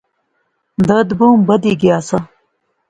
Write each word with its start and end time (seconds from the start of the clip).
درد 0.87 1.09
بہوں 1.17 1.37
بدھی 1.47 1.73
گیا 1.81 1.97
سا 2.07 2.19